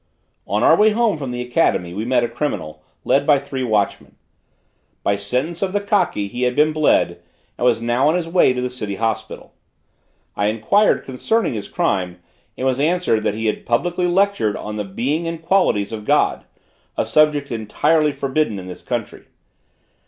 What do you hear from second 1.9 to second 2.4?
we met a